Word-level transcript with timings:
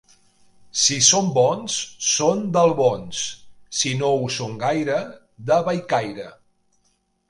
Si 0.83 0.95
són 1.07 1.29
bons 1.35 1.75
són 2.13 2.41
d'Albons; 2.57 3.21
si 3.83 3.95
no 4.03 4.13
ho 4.19 4.35
són 4.41 4.59
gaire, 4.69 5.01
de 5.53 5.65
Bellcaire. 5.71 6.31